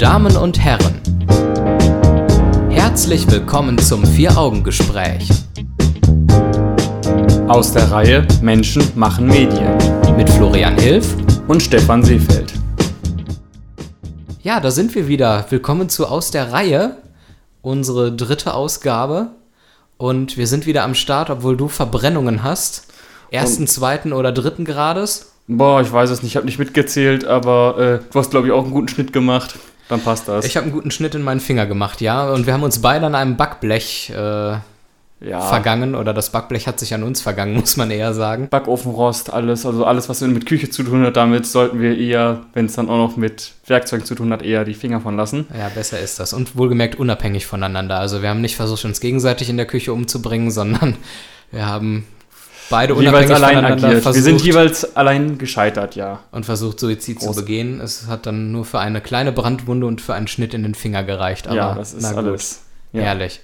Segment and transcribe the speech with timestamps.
[0.00, 0.98] Damen und Herren,
[2.70, 5.28] herzlich willkommen zum Vier-Augen-Gespräch
[7.48, 9.76] Aus der Reihe Menschen machen Medien
[10.16, 11.14] mit Florian Hilf.
[11.48, 12.50] und Stefan Seefeld.
[14.42, 15.44] Ja, da sind wir wieder.
[15.50, 16.96] Willkommen zu Aus der Reihe,
[17.60, 19.32] unsere dritte Ausgabe.
[19.98, 22.86] Und wir sind wieder am Start, obwohl du Verbrennungen hast.
[23.30, 25.34] Ersten, zweiten oder dritten Grades.
[25.46, 28.52] Boah, ich weiß es nicht, ich habe nicht mitgezählt, aber äh, du hast, glaube ich,
[28.54, 29.56] auch einen guten Schnitt gemacht.
[29.90, 30.46] Dann passt das.
[30.46, 32.30] Ich habe einen guten Schnitt in meinen Finger gemacht, ja.
[32.30, 34.54] Und wir haben uns beide an einem Backblech äh,
[35.20, 35.40] ja.
[35.40, 35.94] vergangen.
[35.94, 38.48] Oder das Backblech hat sich an uns vergangen, muss man eher sagen.
[38.48, 42.66] Backofenrost, alles, also alles, was mit Küche zu tun hat, damit sollten wir eher, wenn
[42.66, 45.46] es dann auch noch mit Werkzeugen zu tun hat, eher die Finger von lassen.
[45.56, 46.32] Ja, besser ist das.
[46.32, 47.98] Und wohlgemerkt unabhängig voneinander.
[47.98, 50.96] Also wir haben nicht versucht, uns gegenseitig in der Küche umzubringen, sondern
[51.50, 52.06] wir haben
[52.70, 54.02] beide jeweils unabhängig allein agiert.
[54.02, 56.20] versucht Wir sind jeweils allein gescheitert, ja.
[56.32, 57.36] und versucht, Suizid Groß.
[57.36, 57.80] zu begehen.
[57.80, 61.04] Es hat dann nur für eine kleine Brandwunde und für einen Schnitt in den Finger
[61.04, 61.46] gereicht.
[61.48, 62.62] Aber ja, das ist na gut, alles.
[62.92, 63.02] Ja.
[63.02, 63.40] Herrlich.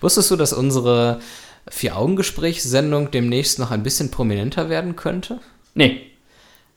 [0.00, 1.20] Wusstest du, dass unsere
[1.68, 5.40] Vier-Augen-Gesprächssendung demnächst noch ein bisschen prominenter werden könnte?
[5.74, 6.02] Nee.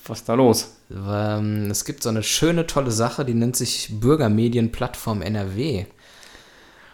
[0.05, 0.75] Was ist da los?
[0.89, 5.85] Ähm, Es gibt so eine schöne, tolle Sache, die nennt sich Bürgermedienplattform NRW.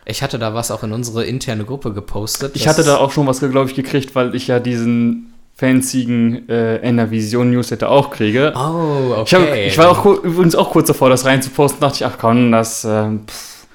[0.06, 2.56] Ich hatte da was auch in unsere interne Gruppe gepostet.
[2.56, 6.78] Ich hatte da auch schon was, glaube ich, gekriegt, weil ich ja diesen fanzigen äh,
[6.78, 8.54] NRVision Newsletter auch kriege.
[8.56, 9.24] Oh, okay.
[9.26, 12.52] Ich, hab, ich war auch übrigens auch kurz davor, das reinzuposten, dachte ich, ach komm,
[12.52, 13.68] das pff,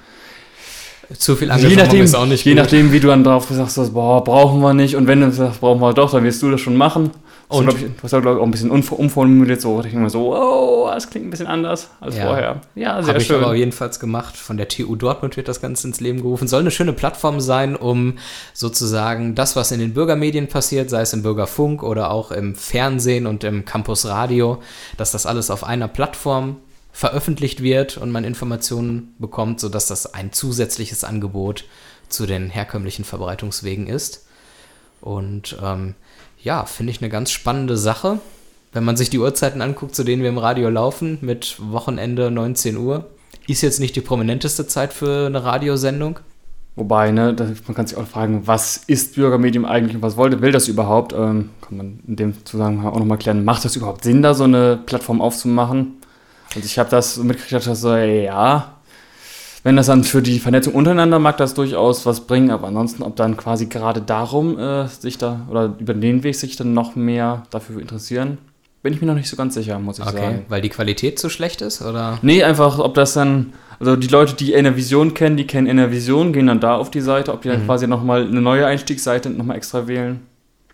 [1.17, 2.61] Zu viel je nachdem, ist auch nicht je gut.
[2.61, 4.95] nachdem, wie du dann drauf sagst, boah, brauchen wir nicht.
[4.95, 7.11] Und wenn du sagst, brauchen wir doch, dann wirst du das schon machen.
[7.49, 7.67] Und?
[8.03, 11.25] Hast ja, glaube ich, auch ein bisschen umf- umformuliert, so, mir so, oh, das klingt
[11.25, 12.27] ein bisschen anders als Ja.
[12.27, 12.61] vorher.
[12.75, 13.57] Ja, sehr Habe ich aber schön.
[13.57, 14.37] jedenfalls gemacht.
[14.37, 16.47] Von der TU Dortmund wird das Ganze ins Leben gerufen.
[16.47, 18.19] Soll eine schöne Plattform sein, um
[18.53, 23.25] sozusagen das, was in den Bürgermedien passiert, sei es im Bürgerfunk oder auch im Fernsehen
[23.25, 24.61] und im Campus Radio,
[24.97, 26.57] dass das alles auf einer Plattform
[26.91, 31.65] veröffentlicht wird und man Informationen bekommt, sodass das ein zusätzliches Angebot
[32.09, 34.27] zu den herkömmlichen Verbreitungswegen ist.
[35.01, 35.95] Und ähm,
[36.41, 38.19] ja, finde ich eine ganz spannende Sache.
[38.71, 42.77] Wenn man sich die Uhrzeiten anguckt, zu denen wir im Radio laufen, mit Wochenende 19
[42.77, 43.09] Uhr,
[43.47, 46.19] ist jetzt nicht die prominenteste Zeit für eine Radiosendung.
[46.75, 47.35] Wobei, ne,
[47.67, 51.13] man kann sich auch fragen, was ist Bürgermedium eigentlich und was wollte, will das überhaupt?
[51.13, 54.45] Ähm, kann man in dem Zusammenhang auch nochmal klären, macht das überhaupt Sinn, da so
[54.45, 55.97] eine Plattform aufzumachen?
[56.55, 58.78] Also ich habe das mitgekriegt, dass so, ja,
[59.69, 63.15] wenn das dann für die Vernetzung untereinander mag das durchaus was bringen, aber ansonsten, ob
[63.15, 67.43] dann quasi gerade darum äh, sich da oder über den Weg sich dann noch mehr
[67.51, 68.39] dafür interessieren,
[68.81, 70.45] bin ich mir noch nicht so ganz sicher, muss ich Okay, sagen.
[70.49, 72.17] weil die Qualität zu schlecht ist, oder?
[72.23, 76.47] Nee, einfach, ob das dann, also die Leute, die Enervision kennen, die kennen Enervision, gehen
[76.47, 79.87] dann da auf die Seite, ob die dann quasi nochmal eine neue Einstiegsseite nochmal extra
[79.87, 80.21] wählen.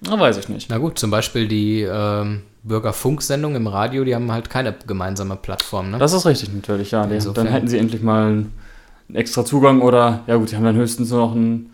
[0.08, 0.70] Na, weiß ich nicht.
[0.70, 5.92] Na gut, zum Beispiel die ähm, Bürgerfunksendung im Radio, die haben halt keine gemeinsame Plattform,
[5.92, 5.98] ne?
[5.98, 7.06] Das ist richtig natürlich, ja.
[7.08, 8.65] Die, dann hätten sie endlich mal einen
[9.14, 11.72] extra Zugang oder, ja gut, die haben dann höchstens nur noch einen,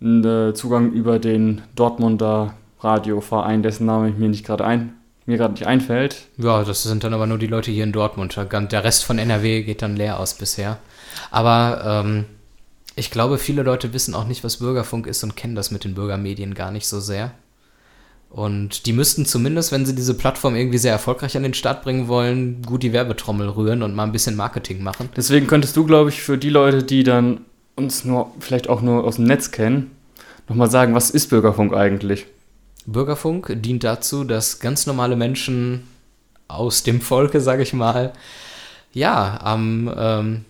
[0.00, 4.94] einen äh, Zugang über den Dortmunder Radioverein, dessen Name ich mir nicht gerade ein,
[5.26, 6.26] mir gerade nicht einfällt.
[6.38, 8.36] Ja, das sind dann aber nur die Leute hier in Dortmund.
[8.36, 10.78] Der Rest von NRW geht dann leer aus bisher.
[11.30, 12.24] Aber ähm,
[12.96, 15.94] ich glaube, viele Leute wissen auch nicht, was Bürgerfunk ist und kennen das mit den
[15.94, 17.32] Bürgermedien gar nicht so sehr.
[18.30, 22.06] Und die müssten zumindest, wenn sie diese Plattform irgendwie sehr erfolgreich an den Start bringen
[22.06, 25.08] wollen, gut die Werbetrommel rühren und mal ein bisschen Marketing machen.
[25.16, 27.40] Deswegen könntest du, glaube ich, für die Leute, die dann
[27.74, 29.90] uns nur vielleicht auch nur aus dem Netz kennen,
[30.48, 32.26] nochmal sagen, was ist Bürgerfunk eigentlich?
[32.86, 35.88] Bürgerfunk dient dazu, dass ganz normale Menschen
[36.46, 38.12] aus dem Volke, sage ich mal,
[38.92, 40.44] ja, am ähm,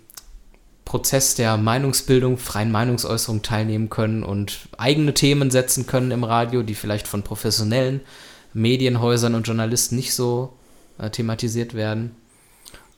[0.90, 6.74] Prozess der Meinungsbildung, freien Meinungsäußerung teilnehmen können und eigene Themen setzen können im Radio, die
[6.74, 8.00] vielleicht von professionellen
[8.54, 10.52] Medienhäusern und Journalisten nicht so
[10.98, 12.16] äh, thematisiert werden.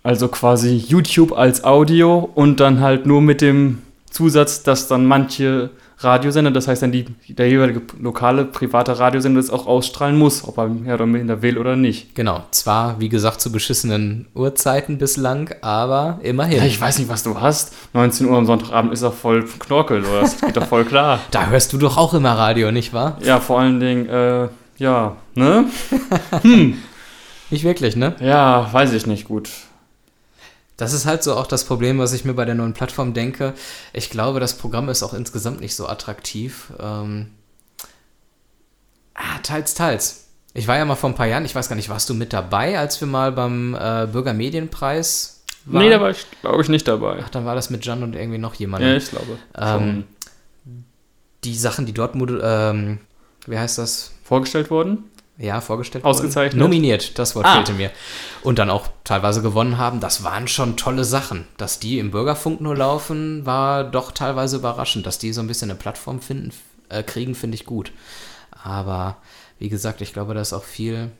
[0.02, 5.68] Also quasi YouTube als Audio und dann halt nur mit dem Zusatz, dass dann manche
[6.04, 10.58] Radiosender, das heißt dann die, der jeweilige lokale private Radiosender das auch ausstrahlen muss, ob
[10.58, 12.14] er mehr oder minder will oder nicht.
[12.14, 16.58] Genau, zwar, wie gesagt, zu beschissenen Uhrzeiten bislang, aber immerhin.
[16.58, 17.72] Ja, ich weiß nicht, was du hast.
[17.94, 20.20] 19 Uhr am Sonntagabend ist doch voll Knorkel, oder?
[20.22, 21.20] Das geht doch voll klar.
[21.30, 23.18] da hörst du doch auch immer Radio, nicht wahr?
[23.22, 25.66] Ja, vor allen Dingen, äh, ja, ne?
[27.50, 28.14] Nicht wirklich, ne?
[28.18, 29.50] Ja, weiß ich nicht gut.
[30.76, 33.54] Das ist halt so auch das Problem, was ich mir bei der neuen Plattform denke.
[33.92, 36.72] Ich glaube, das Programm ist auch insgesamt nicht so attraktiv.
[36.80, 37.30] Ähm,
[39.14, 40.28] ah, teils, teils.
[40.54, 42.32] Ich war ja mal vor ein paar Jahren, ich weiß gar nicht, warst du mit
[42.32, 45.84] dabei, als wir mal beim äh, Bürgermedienpreis waren?
[45.84, 47.20] Nee, da war ich, glaube ich, nicht dabei.
[47.24, 48.90] Ach, dann war das mit Jan und irgendwie noch jemandem.
[48.90, 49.38] Ja, ich glaube.
[49.56, 50.04] Ähm,
[51.44, 52.98] die Sachen, die dort, ähm,
[53.46, 54.12] wie heißt das?
[54.24, 55.04] Vorgestellt worden?
[55.42, 56.52] Ja, vorgestellt Ausgezeichnet.
[56.52, 56.60] Worden.
[56.70, 57.56] Nominiert, das Wort Ah.
[57.56, 57.90] fehlte mir.
[58.44, 59.98] Und dann auch teilweise gewonnen haben.
[59.98, 61.46] Das waren schon tolle Sachen.
[61.56, 65.04] Dass die im Bürgerfunk nur laufen, war doch teilweise überraschend.
[65.04, 66.52] Dass die so ein bisschen eine Plattform finden,
[66.90, 67.90] äh, kriegen, finde ich gut.
[68.62, 69.16] Aber
[69.58, 71.10] wie gesagt, ich glaube, da ist auch viel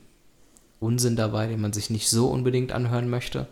[0.78, 3.48] Unsinn dabei, den man sich nicht so unbedingt anhören möchte.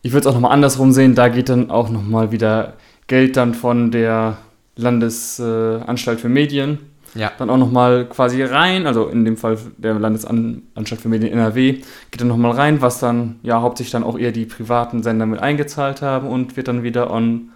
[0.00, 2.74] Ich würde es auch nochmal andersrum sehen, da geht dann auch nochmal wieder
[3.06, 4.38] Geld dann von der
[4.76, 7.32] Landesanstalt äh, für Medien Ja.
[7.38, 11.80] dann auch nochmal quasi rein, also in dem Fall der Landesanstalt für Medien NRW,
[12.10, 15.40] geht dann nochmal rein, was dann ja hauptsächlich dann auch eher die privaten Sender mit
[15.40, 17.50] eingezahlt haben und wird dann wieder on,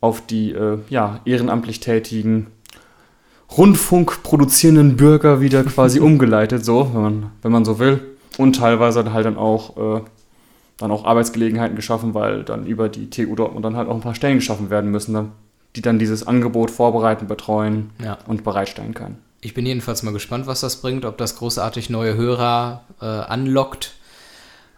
[0.00, 2.46] auf die äh, ja, ehrenamtlich tätigen
[3.56, 8.00] Rundfunk produzierenden Bürger wieder quasi umgeleitet, so, wenn man, wenn man so will.
[8.38, 10.00] Und teilweise halt dann auch, äh,
[10.78, 14.14] dann auch Arbeitsgelegenheiten geschaffen, weil dann über die TU Dortmund dann halt auch ein paar
[14.14, 15.28] Stellen geschaffen werden müssen, ne,
[15.76, 18.18] die dann dieses Angebot vorbereiten, betreuen Ja.
[18.26, 19.18] und bereitstellen können.
[19.42, 23.92] Ich bin jedenfalls mal gespannt, was das bringt, ob das großartig neue Hörer äh, anlockt.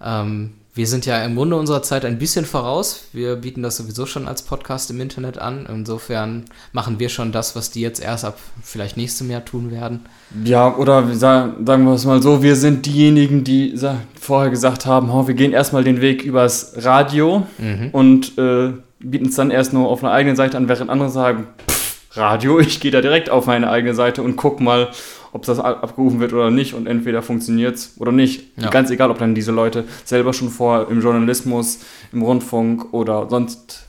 [0.05, 3.07] Ähm, wir sind ja im Grunde unserer Zeit ein bisschen voraus.
[3.13, 5.67] Wir bieten das sowieso schon als Podcast im Internet an.
[5.69, 10.01] Insofern machen wir schon das, was die jetzt erst ab vielleicht nächstem Jahr tun werden.
[10.45, 13.77] Ja, oder wir sa- sagen wir es mal so, wir sind diejenigen, die
[14.21, 17.89] vorher gesagt haben, oh, wir gehen erstmal den Weg übers Radio Mhm.
[17.91, 21.47] und äh, bieten es dann erst nur auf einer eigenen Seite an, während andere sagen,
[21.69, 24.89] pff, Radio, ich gehe da direkt auf meine eigene Seite und guck mal,
[25.33, 28.45] ob das ab- abgerufen wird oder nicht und entweder funktioniert es oder nicht.
[28.57, 28.71] Ja.
[28.71, 31.81] Ganz egal, ob dann diese Leute selber schon vor im Journalismus,
[32.13, 33.87] im Rundfunk oder sonst,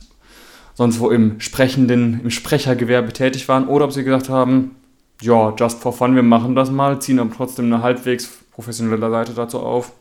[0.74, 4.76] sonst wo im sprechenden, im Sprechergewerbe tätig waren oder ob sie gesagt haben,
[5.22, 9.34] ja, just for fun, wir machen das mal, ziehen aber trotzdem eine halbwegs professionelle Seite
[9.34, 9.92] dazu auf.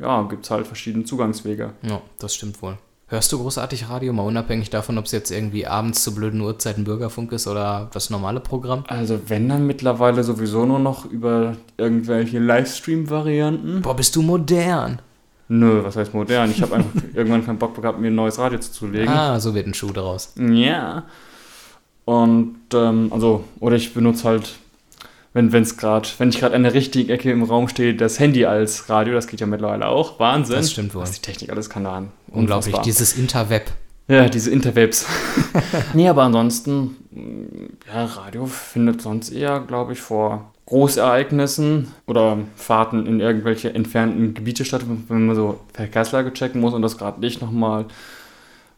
[0.00, 1.70] Ja, gibt es halt verschiedene Zugangswege.
[1.82, 2.78] Ja, das stimmt wohl.
[3.12, 6.84] Hörst du großartig Radio, mal unabhängig davon, ob es jetzt irgendwie abends zu blöden Uhrzeiten
[6.84, 8.84] Bürgerfunk ist oder das normale Programm?
[8.86, 13.82] Also wenn dann mittlerweile sowieso nur noch über irgendwelche Livestream-Varianten.
[13.82, 15.02] Boah, bist du modern.
[15.48, 16.52] Nö, was heißt modern?
[16.52, 19.08] Ich habe einfach irgendwann keinen Bock gehabt, mir ein neues Radio zuzulegen.
[19.08, 20.32] Ah, so wird ein Schuh daraus.
[20.38, 21.02] Ja.
[22.04, 24.54] Und ähm, also, oder ich benutze halt,
[25.32, 28.46] wenn es gerade, wenn ich gerade an der richtigen Ecke im Raum stehe, das Handy
[28.46, 30.20] als Radio, das geht ja mittlerweile auch.
[30.20, 30.56] Wahnsinn.
[30.56, 31.02] Das stimmt wohl.
[31.02, 31.82] Was die Technik alles kann.
[31.82, 32.82] da Unglaublich, Unfassbar.
[32.84, 33.70] dieses Interweb.
[34.08, 35.06] Ja, diese Interwebs.
[35.94, 36.96] nee, aber ansonsten,
[37.86, 44.64] ja, Radio findet sonst eher, glaube ich, vor Großereignissen oder Fahrten in irgendwelche entfernten Gebiete
[44.64, 47.86] statt, wenn man so Verkehrslage checken muss und das gerade nicht nochmal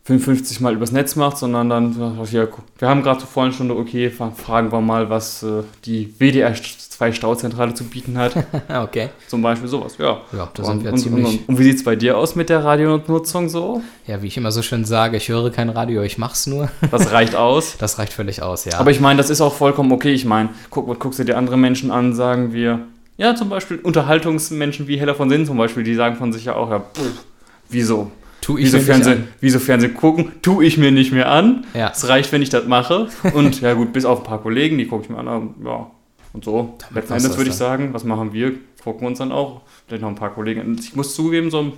[0.05, 2.17] 55 Mal übers Netz macht, sondern dann,
[2.51, 6.13] guck, wir haben gerade zur vollen Stunde, okay, fra- fragen wir mal, was äh, die
[6.19, 8.33] WDR 2 Stauzentrale zu bieten hat.
[8.83, 9.11] okay.
[9.29, 10.21] Zum Beispiel sowas, ja.
[10.33, 11.25] Ja, da und, sind wir und, ziemlich.
[11.27, 13.81] und, und wie sieht es bei dir aus mit der Radionutzung so?
[14.09, 16.69] Ja, wie ich immer so schön sage, ich höre kein Radio, ich mach's nur.
[16.91, 17.77] Das reicht aus.
[17.79, 18.79] Das reicht völlig aus, ja.
[18.81, 20.13] Aber ich meine, das ist auch vollkommen okay.
[20.13, 22.81] Ich meine, guck, guckst du dir andere Menschen an, sagen wir,
[23.19, 26.57] ja, zum Beispiel Unterhaltungsmenschen wie Heller von Sinn zum Beispiel, die sagen von sich ja
[26.57, 27.25] auch, ja, pff,
[27.69, 28.11] wieso?
[28.43, 29.29] Tu ich Wieso mir nicht Fernsehen, an.
[29.41, 30.33] wieso Fernsehen gucken?
[30.43, 31.65] Tu ich mir nicht mehr an.
[31.73, 31.91] Ja.
[31.91, 33.09] Es reicht, wenn ich das mache.
[33.33, 35.91] Und ja gut, bis auf ein paar Kollegen, die gucke ich mir an, ja.
[36.35, 36.75] Und so.
[36.79, 38.53] Damit Letzten Endes würde ich sagen, was machen wir?
[38.83, 39.63] Gucken uns dann auch.
[39.87, 40.61] Vielleicht noch ein paar Kollegen.
[40.63, 41.73] Und ich muss zugeben, so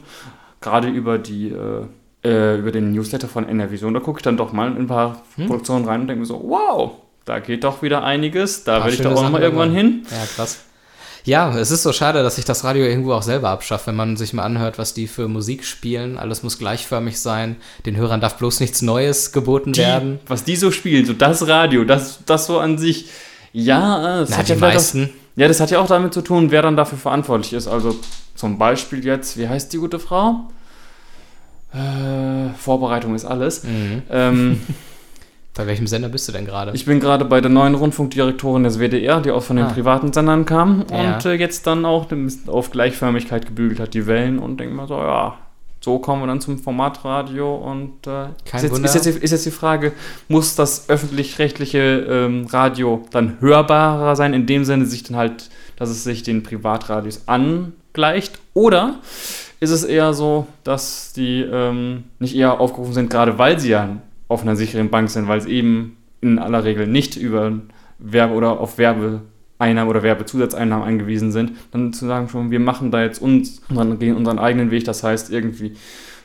[0.61, 1.87] gerade über die äh,
[2.25, 5.22] äh, über den Newsletter von NRVision, da gucke ich dann doch mal in ein paar
[5.37, 5.46] Hm.
[5.46, 6.93] Produktionen rein und denke mir so, wow,
[7.26, 8.64] da geht doch wieder einiges.
[8.64, 10.06] Da will ich doch auch nochmal Sachen irgendwann hin.
[10.10, 10.64] Ja, krass.
[11.26, 14.18] Ja, es ist so schade, dass sich das Radio irgendwo auch selber abschafft, wenn man
[14.18, 16.18] sich mal anhört, was die für Musik spielen.
[16.18, 17.56] Alles muss gleichförmig sein.
[17.86, 20.19] Den Hörern darf bloß nichts Neues geboten Die, werden.
[20.26, 23.06] was die so spielen, so das Radio, das, das so an sich,
[23.54, 25.10] ja, das Na, hat die ja vielleicht auch, meisten.
[25.36, 27.69] Ja, das hat ja auch damit zu tun, wer dann dafür verantwortlich ist.
[27.69, 27.96] Also
[28.34, 30.50] zum Beispiel jetzt, wie heißt die gute Frau?
[31.72, 33.64] Äh, Vorbereitung ist alles.
[33.64, 34.02] Mhm.
[34.10, 34.60] Ähm,
[35.56, 36.73] Bei welchem Sender bist du denn gerade?
[36.75, 39.73] ich bin gerade bei der neuen Rundfunkdirektorin des WDR, die auch von den Ah.
[39.73, 41.15] privaten Sendern kam Ja.
[41.17, 42.06] und äh, jetzt dann auch
[42.49, 45.37] auf Gleichförmigkeit gebügelt hat, die Wellen und denke mal so, ja,
[45.81, 48.25] so kommen wir dann zum Formatradio und äh,
[48.56, 49.93] ist, jetzt, ist, jetzt, ist jetzt die Frage,
[50.29, 55.91] muss das öffentlich-rechtliche ähm, Radio dann hörbarer sein, in dem Sinne sich dann halt, dass
[55.91, 58.94] es sich den Privatradios angleicht oder
[59.61, 63.89] ist es eher so, dass die ähm, nicht eher aufgerufen sind, gerade weil sie ja
[64.28, 67.52] auf einer sicheren Bank sind, weil es eben in aller Regel nicht über
[67.98, 73.02] Werbe oder auf Werbeeinnahmen oder Werbezusatzeinnahmen angewiesen sind, dann zu sagen schon, wir machen da
[73.02, 75.74] jetzt uns, dann gehen unseren eigenen Weg, das heißt irgendwie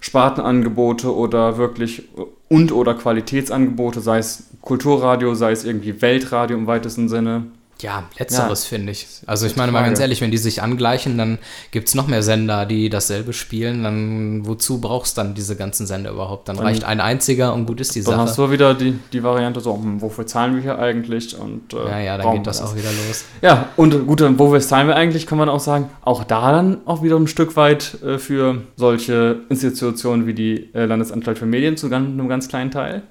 [0.01, 2.03] Spartenangebote oder wirklich
[2.47, 7.43] und oder Qualitätsangebote, sei es Kulturradio, sei es irgendwie Weltradio im weitesten Sinne
[7.81, 9.07] Ja, letzteres ja, finde ich.
[9.25, 11.39] Also ich meine mal ganz ehrlich, wenn die sich angleichen, dann
[11.71, 13.83] gibt es noch mehr Sender, die dasselbe spielen.
[13.83, 16.49] Dann wozu brauchst du dann diese ganzen Sender überhaupt?
[16.49, 18.17] Dann, dann reicht ein einziger und gut ist die dann Sache.
[18.17, 21.37] Dann hast du wieder die, die Variante so, hm, wofür zahlen wir hier eigentlich?
[21.37, 23.23] Und, äh, ja, ja, dann geht das, auch wieder los.
[23.41, 27.01] Ja, und gut, wofür zahlen wir eigentlich, kann man auch sagen, auch da dann auch
[27.01, 31.87] wieder ein Stück weit äh, für solche Institutionen wie die äh, Landesanstalt für Medien zu
[31.87, 33.03] einem ganz kleinen Teil.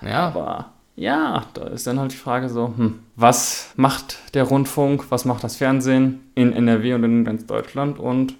[0.00, 0.28] Ja.
[0.28, 5.24] Aber ja, da ist dann halt die Frage so, hm, was macht der Rundfunk, was
[5.24, 8.34] macht das Fernsehen in NRW und in ganz Deutschland und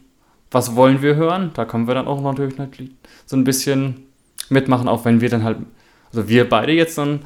[0.51, 1.51] was wollen wir hören?
[1.55, 2.91] Da können wir dann auch natürlich
[3.25, 4.07] so ein bisschen
[4.51, 5.59] mitmachen, auch wenn wir dann halt,
[6.11, 7.21] also wir beide jetzt dann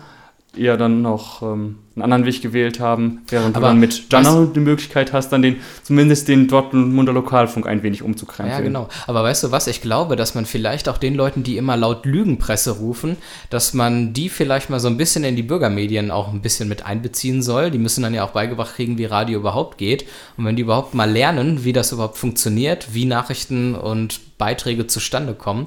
[0.59, 4.47] eher dann noch ähm, einen anderen Weg gewählt haben, während Aber du dann mit Jana
[4.55, 8.59] die Möglichkeit hast, dann den, zumindest den Dortmunder Lokalfunk ein wenig umzukrempeln.
[8.59, 8.89] Ja, genau.
[9.07, 9.67] Aber weißt du was?
[9.67, 13.17] Ich glaube, dass man vielleicht auch den Leuten, die immer laut Lügenpresse rufen,
[13.49, 16.85] dass man die vielleicht mal so ein bisschen in die Bürgermedien auch ein bisschen mit
[16.85, 17.71] einbeziehen soll.
[17.71, 20.05] Die müssen dann ja auch beigebracht kriegen, wie Radio überhaupt geht.
[20.37, 25.33] Und wenn die überhaupt mal lernen, wie das überhaupt funktioniert, wie Nachrichten und Beiträge zustande
[25.33, 25.67] kommen,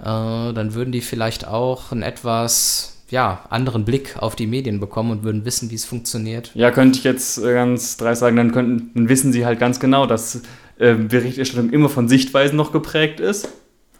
[0.00, 5.10] äh, dann würden die vielleicht auch ein etwas ja, anderen Blick auf die Medien bekommen
[5.10, 6.50] und würden wissen, wie es funktioniert.
[6.54, 9.78] Ja, könnte ich jetzt äh, ganz dreist sagen, dann, könnten, dann wissen sie halt ganz
[9.80, 10.42] genau, dass
[10.78, 13.48] äh, Berichterstattung immer von Sichtweisen noch geprägt ist.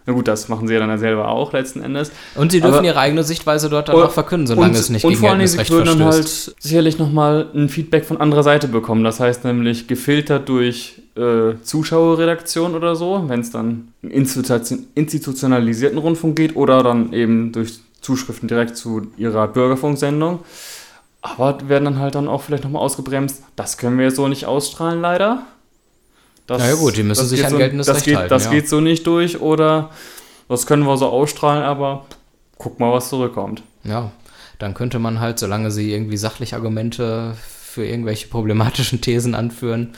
[0.09, 2.13] Na gut, das machen sie ja dann selber auch letzten Endes.
[2.37, 5.05] Und sie dürfen Aber, ihre eigene Sichtweise dort dann auch verkünden, solange und, es nicht
[5.05, 8.69] und gegen vor allem, sie würden dann halt sicherlich nochmal ein Feedback von anderer Seite
[8.69, 9.03] bekommen.
[9.03, 16.55] Das heißt nämlich gefiltert durch äh, Zuschauerredaktion oder so, wenn es dann institutionalisierten Rundfunk geht
[16.55, 20.41] oder dann eben durch Zuschriften direkt zu ihrer Bürgerfunksendung.
[21.23, 23.43] Aber werden dann halt dann auch vielleicht nochmal ausgebremst.
[23.57, 25.43] Das können wir so nicht ausstrahlen, leider.
[26.47, 28.31] Das, naja gut, die müssen sich an so, geltendes das Recht geht, halten.
[28.31, 28.51] Das ja.
[28.53, 29.91] geht so nicht durch oder
[30.49, 32.07] das können wir so ausstrahlen, aber
[32.59, 33.65] guck mal, was zurückkommt.
[33.83, 34.13] Ja,
[34.61, 39.95] dann könnte man halt, solange sie irgendwie sachlich Argumente für irgendwelche problematischen Thesen anführen,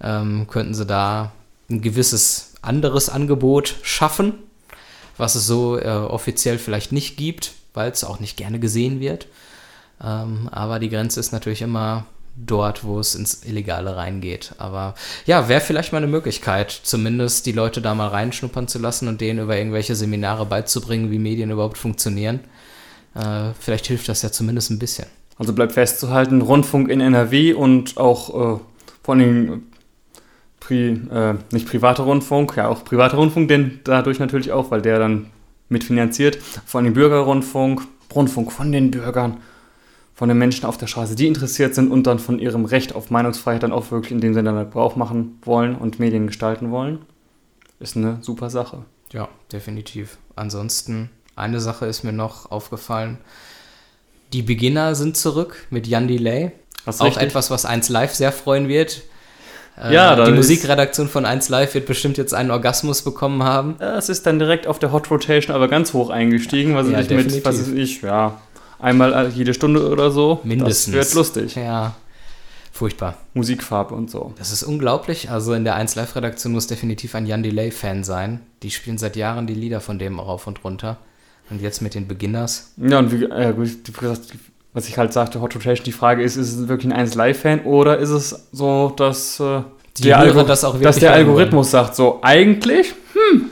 [0.00, 1.32] ähm, könnten sie da
[1.70, 4.34] ein gewisses anderes Angebot schaffen,
[5.16, 9.26] was es so äh, offiziell vielleicht nicht gibt, weil es auch nicht gerne gesehen wird.
[10.02, 14.54] Ähm, aber die Grenze ist natürlich immer dort, wo es ins Illegale reingeht.
[14.58, 14.94] Aber
[15.26, 19.20] ja, wäre vielleicht mal eine Möglichkeit, zumindest die Leute da mal reinschnuppern zu lassen und
[19.20, 22.40] denen über irgendwelche Seminare beizubringen, wie Medien überhaupt funktionieren.
[23.14, 25.06] Äh, vielleicht hilft das ja zumindest ein bisschen.
[25.38, 28.60] Also bleibt festzuhalten, Rundfunk in NRW und auch äh,
[29.02, 29.64] vor allem
[30.62, 35.00] Pri, äh, nicht privater Rundfunk, ja auch privater Rundfunk, denn dadurch natürlich auch, weil der
[35.00, 35.26] dann
[35.68, 37.82] mitfinanziert, vor allem Bürgerrundfunk,
[38.14, 39.38] Rundfunk von den Bürgern,
[40.14, 43.10] von den Menschen auf der Straße, die interessiert sind und dann von ihrem Recht auf
[43.10, 47.00] Meinungsfreiheit dann auch wirklich in dem Sinne dann Gebrauch machen wollen und Medien gestalten wollen,
[47.80, 48.84] ist eine super Sache.
[49.12, 50.18] Ja, definitiv.
[50.36, 53.18] Ansonsten, eine Sache ist mir noch aufgefallen.
[54.32, 56.52] Die Beginner sind zurück mit Jan Delay.
[56.86, 57.22] Auch richtig?
[57.22, 59.02] etwas, was 1 Live sehr freuen wird.
[59.76, 63.76] Äh, ja, die Musikredaktion von 1 Live wird bestimmt jetzt einen Orgasmus bekommen haben.
[63.80, 67.08] Es ist dann direkt auf der Hot Rotation aber ganz hoch eingestiegen, was ja, ich
[67.10, 68.40] mit, was ist ich, ja,
[68.78, 70.40] einmal jede Stunde oder so.
[70.44, 70.94] Mindestens.
[70.94, 71.54] Das wird lustig.
[71.54, 71.94] Ja.
[72.74, 73.18] Furchtbar.
[73.34, 74.32] Musikfarbe und so.
[74.38, 75.30] Das ist unglaublich.
[75.30, 78.40] Also in der 1 Live-Redaktion muss definitiv ein Jan Delay-Fan sein.
[78.62, 80.96] Die spielen seit Jahren die Lieder von dem rauf und runter.
[81.50, 82.72] Und jetzt mit den Beginners.
[82.78, 83.54] Ja, und wie, äh,
[84.72, 87.60] was ich halt sagte, Hot Rotation, die Frage ist, ist es wirklich ein 1 Live-Fan
[87.60, 89.62] oder ist es so, dass, äh,
[90.02, 93.50] der, Algor das dass der Algorithmus sagt, so eigentlich, hm,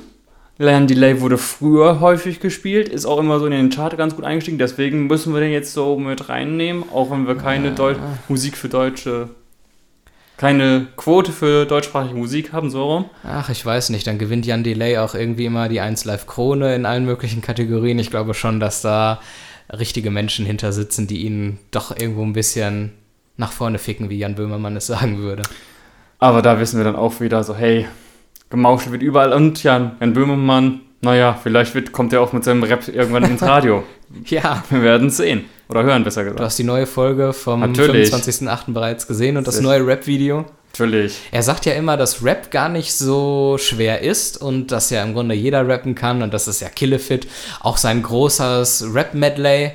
[0.56, 4.24] Land Delay wurde früher häufig gespielt, ist auch immer so in den Chart ganz gut
[4.24, 7.72] eingestiegen, deswegen müssen wir den jetzt so mit reinnehmen, auch wenn wir keine.
[7.72, 7.94] Deu
[8.28, 9.30] Musik für deutsche
[10.40, 13.04] keine Quote für deutschsprachige Musik haben, so rum.
[13.24, 14.06] Ach, ich weiß nicht.
[14.06, 17.98] Dann gewinnt Jan Delay auch irgendwie immer die 1 Live Krone in allen möglichen Kategorien.
[17.98, 19.20] Ich glaube schon, dass da
[19.72, 22.92] richtige Menschen hinter sitzen, die ihn doch irgendwo ein bisschen
[23.36, 25.42] nach vorne ficken, wie Jan Böhmermann es sagen würde.
[26.18, 27.86] Aber da wissen wir dann auch wieder so, hey,
[28.50, 32.62] gemauschelt wird überall und Jan, Jan Böhmermann, naja, vielleicht wird, kommt er auch mit seinem
[32.62, 33.84] Rap irgendwann ins Radio.
[34.26, 34.62] ja.
[34.68, 35.44] Wir werden es sehen.
[35.70, 36.40] Oder hören, besser gesagt.
[36.40, 38.72] Du hast die neue Folge vom 25.08.
[38.72, 40.46] bereits gesehen und das neue Rap-Video.
[40.72, 41.18] Natürlich.
[41.32, 45.14] Er sagt ja immer, dass Rap gar nicht so schwer ist und dass ja im
[45.14, 47.26] Grunde jeder rappen kann und das ist ja Killefit.
[47.60, 49.72] Auch sein großes Rap-Medley,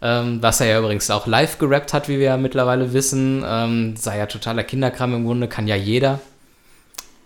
[0.00, 3.96] ähm, was er ja übrigens auch live gerappt hat, wie wir ja mittlerweile wissen, ähm,
[3.96, 6.20] sei ja totaler Kinderkram im Grunde, kann ja jeder.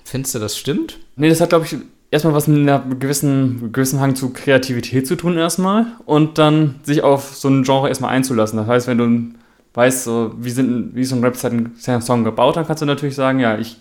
[0.04, 0.99] Findest du, das stimmt?
[1.16, 1.76] Nee, das hat, glaube ich,
[2.12, 7.02] erstmal was mit einem gewissen, gewissen Hang zu Kreativität zu tun erstmal und dann sich
[7.02, 8.59] auf so ein Genre erstmal einzulassen.
[8.59, 9.38] Das heißt, wenn du
[9.75, 13.40] weißt, so, wie, sind, wie ist so ein Rap-Song gebaut, dann kannst du natürlich sagen,
[13.40, 13.78] ja, ich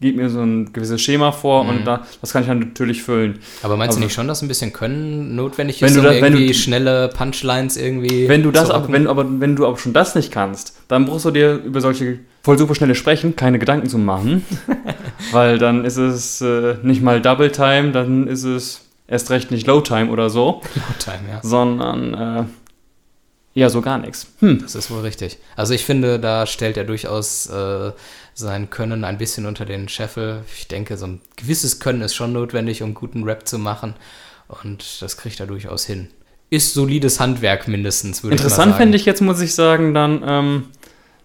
[0.00, 1.70] gibt mir so ein gewisses Schema vor Mhm.
[1.70, 3.38] und da, das kann ich dann natürlich füllen.
[3.62, 6.04] Aber meinst du Aber- nicht schon, dass ein bisschen Können notwendig Wenn ist, du um
[6.06, 8.92] da- wenn irgendwie du- schnelle Punchlines irgendwie Wenn du das rocken?
[8.92, 12.18] wenn, aber wenn du aber schon das nicht kannst, dann brauchst du dir über solche
[12.42, 14.44] voll super schnelle Sprechen keine Gedanken zu machen.
[15.32, 19.66] weil dann ist es äh, nicht mal Double Time, dann ist es erst recht nicht
[19.66, 20.62] Low Time oder so,
[20.98, 21.40] Time, ja.
[21.42, 22.44] sondern äh,
[23.54, 24.26] eher so gar nichts.
[24.40, 24.60] Hm.
[24.62, 25.38] Das ist wohl richtig.
[25.56, 27.92] Also ich finde, da stellt er durchaus äh,
[28.34, 30.44] sein Können ein bisschen unter den Scheffel.
[30.56, 33.94] Ich denke, so ein gewisses Können ist schon notwendig, um guten Rap zu machen.
[34.48, 36.08] Und das kriegt er durchaus hin.
[36.50, 40.22] Ist solides Handwerk mindestens, würde ich mal Interessant fände ich jetzt, muss ich sagen, dann
[40.26, 40.64] ähm,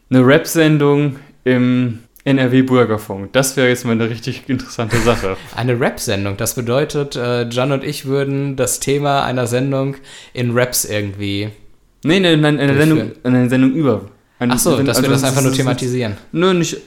[0.10, 3.32] eine Rap-Sendung im NRW-Bürgerfunk.
[3.34, 5.38] Das wäre jetzt mal eine richtig interessante Sache.
[5.56, 6.36] Eine Rap-Sendung.
[6.36, 9.96] Das bedeutet, äh, John und ich würden das Thema einer Sendung
[10.34, 11.50] in Raps irgendwie.
[12.04, 14.10] nee, nee, nein, eine Sendung, eine Sendung über.
[14.40, 16.18] Eine Ach so, dass wir also das einfach nur thematisieren.
[16.34, 16.78] Nö, nicht.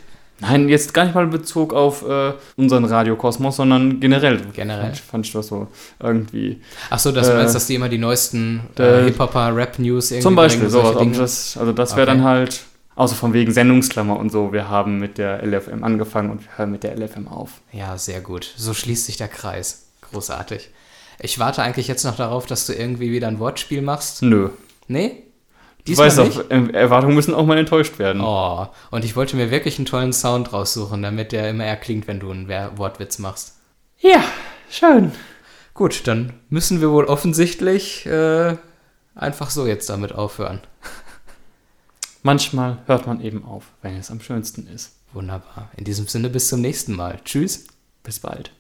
[0.41, 4.41] Nein, jetzt gar nicht mal in Bezug auf äh, unseren Radiokosmos, sondern generell.
[4.53, 4.83] Generell.
[4.85, 5.69] Fand, ich- fand ich das so
[6.03, 6.61] irgendwie.
[6.91, 10.23] Ach so, dass du Äh, meinst, dass die immer die neuesten äh, Hip-Hopper, Rap-News irgendwie
[10.23, 10.97] Zum Beispiel, bringen, sowas.
[10.99, 11.17] Dinge?
[11.19, 12.17] das, also das wäre Okay.
[12.19, 12.61] dann halt,
[12.97, 16.71] außer von wegen Sendungsklammer und so, wir haben mit der LFM angefangen und wir hören
[16.71, 17.61] mit der LFM auf.
[17.73, 18.53] Ja, sehr gut.
[18.57, 19.87] So schließt sich der Kreis.
[20.11, 20.71] Großartig.
[21.23, 24.23] Ich warte eigentlich jetzt noch darauf, dass du irgendwie wieder ein Wortspiel machst.
[24.23, 24.49] Nö.
[24.89, 25.23] Nee?
[25.81, 26.39] Du Diesmal weißt nicht?
[26.39, 28.21] doch, äh, Erwartungen müssen auch mal enttäuscht werden.
[28.21, 32.21] Oh, und ich wollte mir wirklich einen tollen Sound raussuchen, damit der immer erklingt, wenn
[32.21, 33.55] du einen Wortwitz machst.
[33.99, 34.23] Ja,
[34.71, 35.13] schön.
[35.75, 38.57] Gut, dann müssen wir wohl offensichtlich äh,
[39.15, 40.61] einfach so jetzt damit aufhören.
[42.23, 44.93] Manchmal hört man eben auf, wenn es am schönsten ist.
[45.13, 45.71] Wunderbar.
[45.77, 47.19] In diesem Sinne bis zum nächsten Mal.
[47.25, 47.67] Tschüss.
[48.03, 48.53] Bis bald.